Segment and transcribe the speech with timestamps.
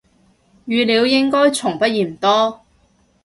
[0.65, 2.61] 語料應該從不嫌多